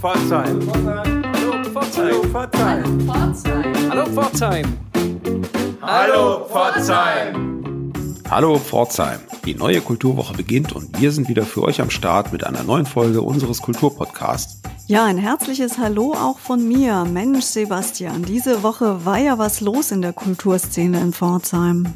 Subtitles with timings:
[0.00, 0.60] Pforzheim.
[1.34, 2.32] Hallo Pforzheim.
[3.90, 4.78] Hallo Pforzheim.
[5.82, 7.92] Hallo Pforzheim.
[8.30, 9.18] Hallo Pforzheim.
[9.44, 12.86] Die neue Kulturwoche beginnt und wir sind wieder für euch am Start mit einer neuen
[12.86, 14.62] Folge unseres Kulturpodcasts.
[14.86, 17.04] Ja, ein herzliches Hallo auch von mir.
[17.04, 21.92] Mensch, Sebastian, diese Woche war ja was los in der Kulturszene in Pforzheim.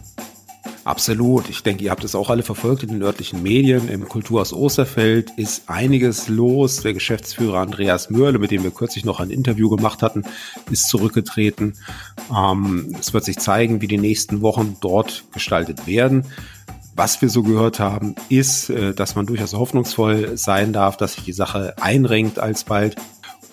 [0.85, 1.49] Absolut.
[1.49, 3.89] Ich denke, ihr habt es auch alle verfolgt in den örtlichen Medien.
[3.89, 6.83] Im Kulturhaus Osterfeld ist einiges los.
[6.83, 10.25] Der Geschäftsführer Andreas Mörle, mit dem wir kürzlich noch ein Interview gemacht hatten,
[10.73, 11.75] ist zurückgetreten.
[12.37, 16.25] Ähm, es wird sich zeigen, wie die nächsten Wochen dort gestaltet werden.
[16.97, 21.25] Was wir so gehört haben, ist, äh, dass man durchaus hoffnungsvoll sein darf, dass sich
[21.25, 22.97] die Sache einrenkt alsbald.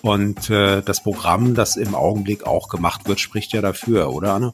[0.02, 4.52] Und äh, das Programm, das im Augenblick auch gemacht wird, spricht ja dafür, oder Anne?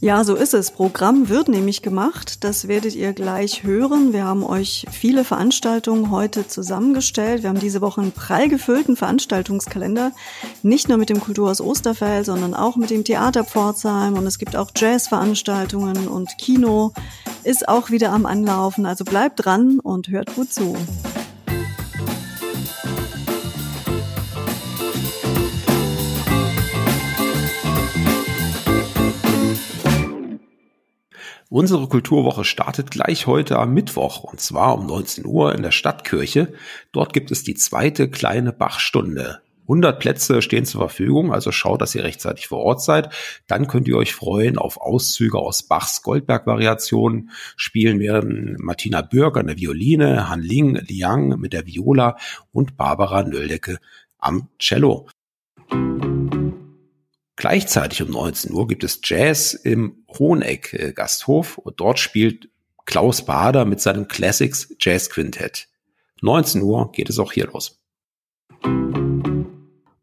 [0.00, 0.72] Ja, so ist es.
[0.72, 2.42] Programm wird nämlich gemacht.
[2.42, 4.12] Das werdet ihr gleich hören.
[4.12, 7.42] Wir haben euch viele Veranstaltungen heute zusammengestellt.
[7.42, 10.10] Wir haben diese Woche einen prall gefüllten Veranstaltungskalender.
[10.62, 14.14] Nicht nur mit dem Kulturhaus Osterfeld, sondern auch mit dem Theater Pforzheim.
[14.14, 16.92] Und es gibt auch Jazzveranstaltungen und Kino
[17.44, 18.86] ist auch wieder am Anlaufen.
[18.86, 20.76] Also bleibt dran und hört gut zu.
[31.52, 36.52] Unsere Kulturwoche startet gleich heute am Mittwoch und zwar um 19 Uhr in der Stadtkirche.
[36.92, 39.40] Dort gibt es die zweite kleine Bachstunde.
[39.62, 43.12] 100 Plätze stehen zur Verfügung, also schaut, dass ihr rechtzeitig vor Ort seid.
[43.48, 47.30] Dann könnt ihr euch freuen auf Auszüge aus Bachs Goldberg-Variationen.
[47.56, 52.16] Spielen werden Martina Bürg an der Violine, Han Ling, Liang mit der Viola
[52.52, 53.78] und Barbara Nöldecke
[54.18, 55.08] am Cello.
[57.40, 62.50] Gleichzeitig um 19 Uhr gibt es Jazz im Hoheneck äh, Gasthof und dort spielt
[62.84, 65.66] Klaus Bader mit seinem Classics Jazz Quintett.
[66.20, 67.80] 19 Uhr geht es auch hier los.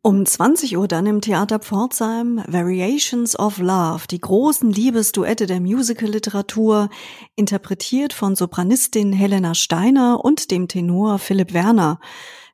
[0.02, 6.89] Um 20 Uhr dann im Theater Pforzheim Variations of Love, die großen Liebesduette der Musical-Literatur,
[7.35, 12.00] interpretiert von Sopranistin Helena Steiner und dem Tenor Philipp Werner.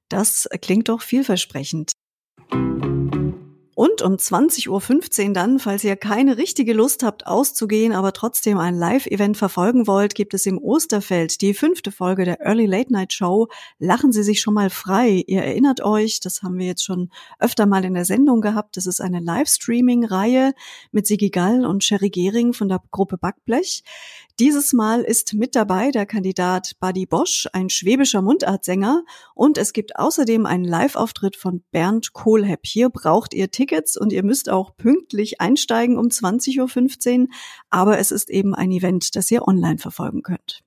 [0.09, 1.94] Das klingt doch vielversprechend.
[3.75, 8.75] Und um 20.15 Uhr dann, falls ihr keine richtige Lust habt auszugehen, aber trotzdem ein
[8.75, 13.47] Live-Event verfolgen wollt, gibt es im Osterfeld die fünfte Folge der Early Late Night Show.
[13.79, 15.23] Lachen Sie sich schon mal frei.
[15.25, 18.78] Ihr erinnert euch, das haben wir jetzt schon öfter mal in der Sendung gehabt.
[18.78, 20.53] Das ist eine Livestreaming-Reihe
[20.91, 23.84] mit Sigi Gall und Sherry Gehring von der Gruppe Backblech.
[24.40, 29.04] Dieses Mal ist mit dabei der Kandidat Buddy Bosch, ein schwäbischer Mundartsänger.
[29.36, 32.62] Und es gibt außerdem einen Live-Auftritt von Bernd Kohlhepp.
[32.64, 37.28] Hier braucht ihr Tickets und ihr müsst auch pünktlich einsteigen um 20.15 Uhr.
[37.70, 40.64] Aber es ist eben ein Event, das ihr online verfolgen könnt.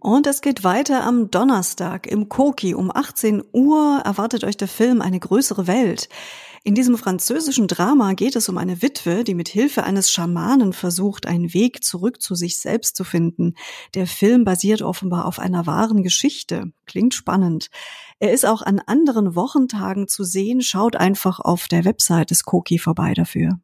[0.00, 5.00] Und es geht weiter am Donnerstag im Koki um 18 Uhr erwartet euch der Film
[5.00, 6.10] Eine größere Welt.
[6.66, 11.26] In diesem französischen Drama geht es um eine Witwe, die mit Hilfe eines Schamanen versucht,
[11.26, 13.52] einen Weg zurück zu sich selbst zu finden.
[13.92, 16.72] Der Film basiert offenbar auf einer wahren Geschichte.
[16.86, 17.68] Klingt spannend.
[18.18, 20.62] Er ist auch an anderen Wochentagen zu sehen.
[20.62, 23.60] Schaut einfach auf der Website des Koki vorbei dafür.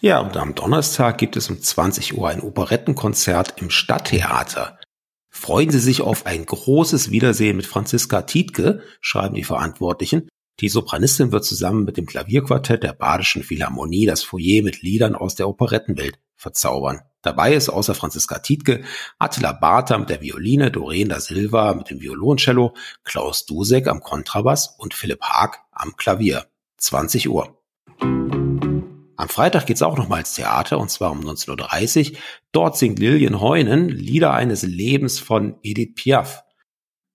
[0.00, 4.80] Ja, und am Donnerstag gibt es um 20 Uhr ein Operettenkonzert im Stadttheater.
[5.28, 10.28] Freuen Sie sich auf ein großes Wiedersehen mit Franziska Tietke, schreiben die Verantwortlichen.
[10.60, 15.34] Die Sopranistin wird zusammen mit dem Klavierquartett der Badischen Philharmonie das Foyer mit Liedern aus
[15.34, 17.00] der Operettenwelt verzaubern.
[17.22, 18.82] Dabei ist außer Franziska Tietke
[19.18, 24.74] Attila Bartha mit der Violine, Doreen da Silva mit dem Violoncello, Klaus Dusek am Kontrabass
[24.78, 26.46] und Philipp Haag am Klavier.
[26.76, 27.58] 20 Uhr.
[28.00, 32.18] Am Freitag geht's auch nochmal ins Theater und zwar um 19.30 Uhr.
[32.52, 36.42] Dort singt Lilian Heunen Lieder eines Lebens von Edith Piaf.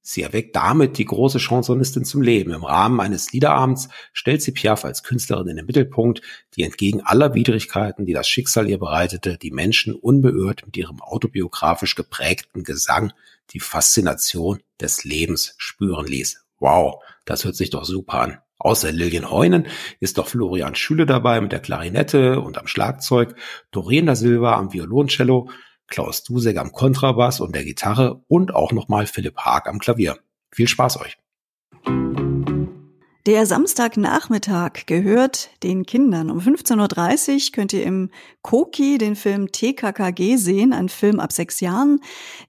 [0.08, 2.52] Sie erweckt damit die große Chansonistin zum Leben.
[2.52, 6.22] Im Rahmen eines Liederabends stellt sie Piaf als Künstlerin in den Mittelpunkt,
[6.56, 11.96] die entgegen aller Widrigkeiten, die das Schicksal ihr bereitete, die Menschen unbeirrt mit ihrem autobiografisch
[11.96, 13.14] geprägten Gesang
[13.50, 16.46] die Faszination des Lebens spüren ließ.
[16.60, 18.38] Wow, das hört sich doch super an.
[18.60, 19.66] Außer Lilian Heunen
[20.00, 23.36] ist doch Florian Schüle dabei mit der Klarinette und am Schlagzeug,
[23.72, 25.50] Doreen da Silva am Violoncello,
[25.88, 30.18] Klaus Dusek am Kontrabass und der Gitarre und auch nochmal Philipp Haag am Klavier.
[30.52, 31.18] Viel Spaß euch!
[33.28, 36.30] Der Samstagnachmittag gehört den Kindern.
[36.30, 38.12] Um 15.30 Uhr könnt ihr im
[38.44, 42.02] Koki den Film TKKG sehen, ein Film ab sechs Jahren.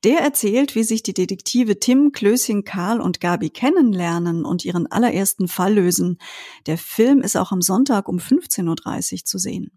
[0.05, 5.49] Der erzählt, wie sich die Detektive Tim, Klößchen, Karl und Gabi kennenlernen und ihren allerersten
[5.49, 6.19] Fall lösen.
[6.67, 9.75] Der Film ist auch am Sonntag um 15.30 Uhr zu sehen.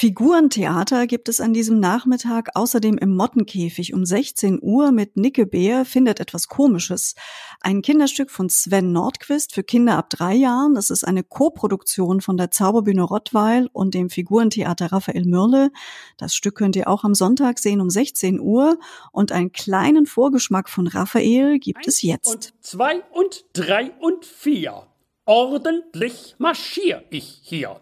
[0.00, 5.84] Figurentheater gibt es an diesem Nachmittag außerdem im Mottenkäfig um 16 Uhr mit Nicke Beer
[5.84, 7.14] findet etwas Komisches.
[7.60, 10.74] Ein Kinderstück von Sven Nordquist für Kinder ab drei Jahren.
[10.74, 15.70] Das ist eine Koproduktion von der Zauberbühne Rottweil und dem Figurentheater Raphael Mürle.
[16.16, 18.78] Das Stück könnt ihr auch am Sonntag sehen um 16 Uhr
[19.12, 22.26] und einen kleinen Vorgeschmack von Raphael gibt es jetzt.
[22.26, 24.86] Und zwei und drei und vier.
[25.26, 27.78] Ordentlich marschier ich hier.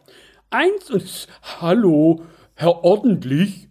[0.50, 1.29] Eins und
[1.61, 2.23] Hallo,
[2.55, 3.69] Herr Ordentlich.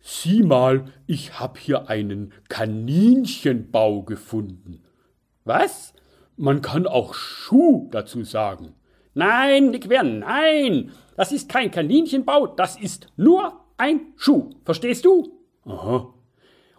[0.00, 4.82] Sieh mal, ich hab hier einen Kaninchenbau gefunden.
[5.44, 5.92] Was?
[6.38, 8.74] Man kann auch Schuh dazu sagen.
[9.12, 10.90] Nein, Nick Wer, nein.
[11.18, 14.48] Das ist kein Kaninchenbau, das ist nur ein Schuh.
[14.64, 15.38] Verstehst du?
[15.66, 16.14] Aha.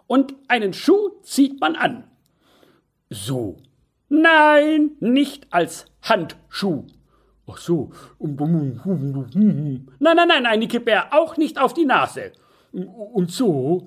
[0.08, 2.10] Und einen Schuh zieht man an.
[3.08, 3.58] So.
[4.08, 6.86] Nein, nicht als Handschuh.
[7.50, 7.90] Ach so.
[9.98, 12.32] Nein, nein, nein, nein, Niki Bär, auch nicht auf die Nase.
[12.72, 13.84] Und so?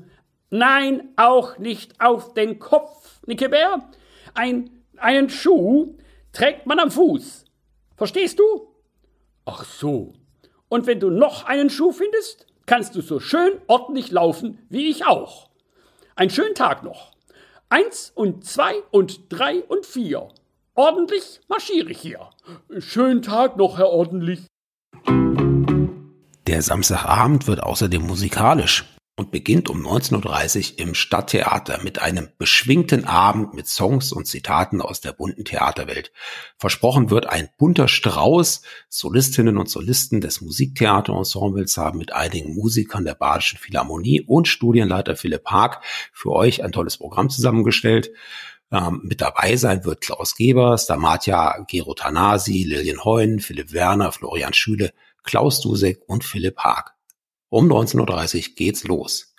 [0.49, 3.87] Nein, auch nicht auf den Kopf, Niki Bär.
[4.33, 5.95] Ein, einen Schuh
[6.33, 7.45] trägt man am Fuß.
[7.95, 8.73] Verstehst du?
[9.45, 10.13] Ach so.
[10.67, 15.05] Und wenn du noch einen Schuh findest, kannst du so schön ordentlich laufen wie ich
[15.05, 15.49] auch.
[16.15, 17.11] Einen schönen Tag noch.
[17.69, 20.29] Eins und zwei und drei und vier.
[20.75, 22.29] Ordentlich marschiere ich hier.
[22.79, 24.47] Schönen Tag noch, Herr Ordentlich.
[26.47, 28.85] Der Samstagabend wird außerdem musikalisch
[29.17, 34.81] und beginnt um 19.30 Uhr im Stadttheater mit einem beschwingten Abend mit Songs und Zitaten
[34.81, 36.13] aus der bunten Theaterwelt.
[36.57, 38.61] Versprochen wird ein bunter Strauß.
[38.87, 45.45] Solistinnen und Solisten des Musiktheaterensembles haben mit einigen Musikern der Badischen Philharmonie und Studienleiter Philipp
[45.47, 45.83] Haag
[46.13, 48.11] für euch ein tolles Programm zusammengestellt.
[48.71, 54.93] Ähm, mit dabei sein wird Klaus Gebers, Damatja Gerotanasi, Lilian Heun, Philipp Werner, Florian Schüle,
[55.23, 56.93] Klaus Dusek und Philipp Haag.
[57.49, 59.35] Um 19.30 Uhr geht's los.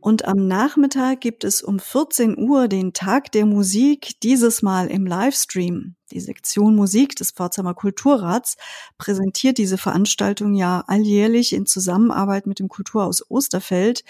[0.00, 5.06] Und am Nachmittag gibt es um 14 Uhr den Tag der Musik, dieses Mal im
[5.06, 5.94] Livestream.
[6.12, 8.56] Die Sektion Musik des Pforzheimer Kulturrats
[8.96, 14.04] präsentiert diese Veranstaltung ja alljährlich in Zusammenarbeit mit dem Kulturhaus Osterfeld.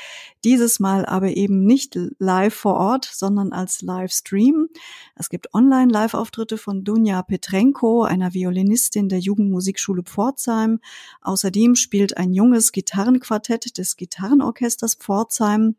[0.44, 4.68] Dieses Mal aber eben nicht live vor Ort, sondern als Livestream.
[5.14, 10.80] Es gibt Online-Live-Auftritte von Dunja Petrenko, einer Violinistin der Jugendmusikschule Pforzheim.
[11.22, 15.76] Außerdem spielt ein junges Gitarrenquartett des Gitarrenorchesters Pforzheim.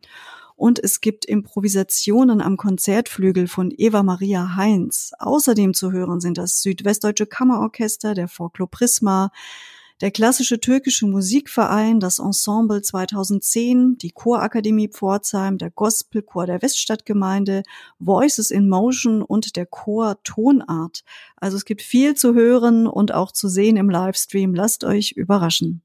[0.58, 5.12] Und es gibt Improvisationen am Konzertflügel von Eva Maria Heinz.
[5.20, 9.32] Außerdem zu hören sind das Südwestdeutsche Kammerorchester, der Folklore Prisma,
[10.02, 17.62] der klassische türkische Musikverein, das Ensemble 2010, die Chorakademie Pforzheim, der Gospelchor der Weststadtgemeinde,
[18.00, 21.04] Voices in Motion und der Chor Tonart.
[21.36, 24.56] Also es gibt viel zu hören und auch zu sehen im Livestream.
[24.56, 25.84] Lasst euch überraschen.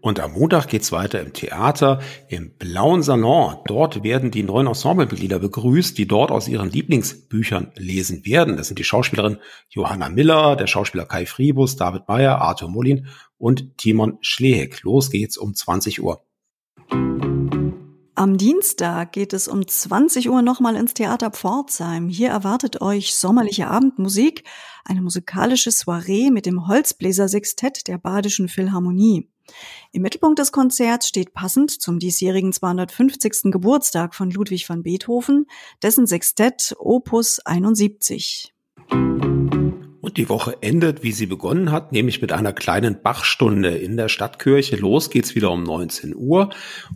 [0.00, 3.56] Und am Montag geht's weiter im Theater, im Blauen Salon.
[3.66, 8.56] Dort werden die neuen Ensemblemitglieder begrüßt, die dort aus ihren Lieblingsbüchern lesen werden.
[8.56, 9.38] Das sind die Schauspielerin
[9.68, 14.82] Johanna Miller, der Schauspieler Kai Friebus, David Meyer, Arthur Mullin und Timon Schleheck.
[14.82, 16.22] Los geht's um 20 Uhr.
[18.14, 22.08] Am Dienstag geht es um 20 Uhr nochmal ins Theater Pforzheim.
[22.08, 24.44] Hier erwartet euch sommerliche Abendmusik,
[24.84, 29.30] eine musikalische Soiree mit dem Holzbläser-Sextett der Badischen Philharmonie.
[29.92, 33.50] Im Mittelpunkt des Konzerts steht passend zum diesjährigen 250.
[33.50, 35.46] Geburtstag von Ludwig van Beethoven
[35.82, 38.52] dessen Sextett Opus 71.
[38.90, 44.08] Und die Woche endet, wie sie begonnen hat, nämlich mit einer kleinen Bachstunde in der
[44.08, 44.76] Stadtkirche.
[44.76, 46.50] Los geht's wieder um 19 Uhr.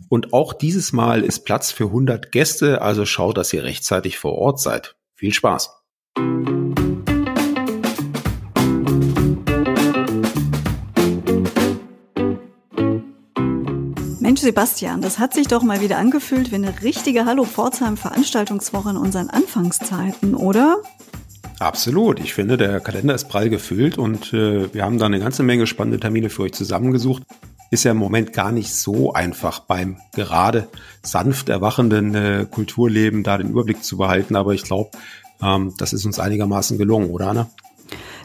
[0.09, 4.33] Und auch dieses Mal ist Platz für 100 Gäste, also schaut, dass ihr rechtzeitig vor
[4.33, 4.95] Ort seid.
[5.13, 5.71] Viel Spaß!
[14.45, 18.97] Sebastian, das hat sich doch mal wieder angefühlt wie eine richtige Hallo Pforzheim Veranstaltungswoche in
[18.97, 20.83] unseren Anfangszeiten, oder?
[21.57, 22.19] Absolut.
[22.19, 25.65] Ich finde, der Kalender ist prall gefüllt und äh, wir haben da eine ganze Menge
[25.65, 27.23] spannende Termine für euch zusammengesucht.
[27.71, 30.67] Ist ja im Moment gar nicht so einfach beim gerade
[31.01, 34.91] sanft erwachenden äh, Kulturleben da den Überblick zu behalten, aber ich glaube,
[35.41, 37.49] ähm, das ist uns einigermaßen gelungen, oder Anna?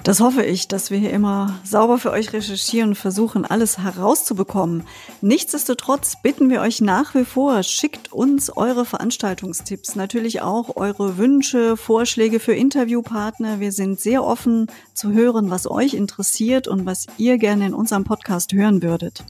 [0.02, 4.84] Das hoffe ich, dass wir hier immer sauber für euch recherchieren und versuchen, alles herauszubekommen.
[5.20, 11.76] Nichtsdestotrotz bitten wir euch nach wie vor, schickt uns eure Veranstaltungstipps, natürlich auch eure Wünsche,
[11.76, 13.60] Vorschläge für Interviewpartner.
[13.60, 18.04] Wir sind sehr offen zu hören, was euch interessiert und was ihr gerne in unserem
[18.04, 19.24] Podcast hören würdet.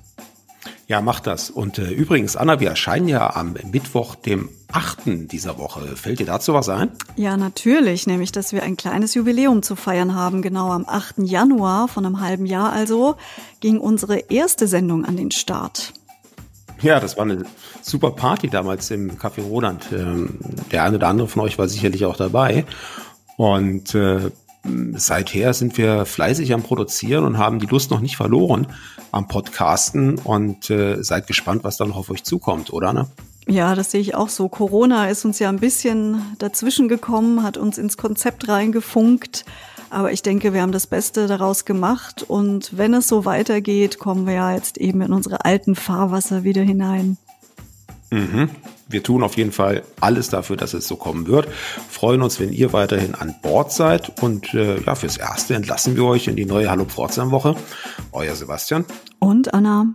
[0.90, 1.50] Ja, macht das.
[1.50, 5.30] Und äh, übrigens, Anna, wir erscheinen ja am Mittwoch, dem 8.
[5.30, 5.82] dieser Woche.
[5.94, 6.90] Fällt dir dazu was ein?
[7.14, 10.42] Ja, natürlich, nämlich, dass wir ein kleines Jubiläum zu feiern haben.
[10.42, 11.18] Genau am 8.
[11.18, 13.14] Januar von einem halben Jahr also
[13.60, 15.92] ging unsere erste Sendung an den Start.
[16.82, 17.44] Ja, das war eine
[17.82, 19.84] super Party damals im Café Roland.
[19.92, 20.40] Ähm,
[20.72, 22.64] der eine oder andere von euch war sicherlich auch dabei.
[23.36, 24.32] Und äh,
[24.94, 28.66] seither sind wir fleißig am Produzieren und haben die Lust noch nicht verloren
[29.12, 32.92] am Podcasten und äh, seid gespannt, was da noch auf euch zukommt, oder?
[32.92, 33.08] Ne?
[33.46, 34.48] Ja, das sehe ich auch so.
[34.48, 39.44] Corona ist uns ja ein bisschen dazwischen gekommen, hat uns ins Konzept reingefunkt.
[39.88, 42.22] Aber ich denke, wir haben das Beste daraus gemacht.
[42.22, 46.62] Und wenn es so weitergeht, kommen wir ja jetzt eben in unsere alten Fahrwasser wieder
[46.62, 47.16] hinein.
[48.10, 48.50] Mhm.
[48.88, 51.46] Wir tun auf jeden Fall alles dafür, dass es so kommen wird.
[51.88, 54.20] Freuen uns, wenn ihr weiterhin an Bord seid.
[54.20, 57.54] Und äh, ja, fürs Erste entlassen wir euch in die neue Hallo Pforzheim Woche.
[58.12, 58.84] Euer Sebastian.
[59.20, 59.86] Und Anna.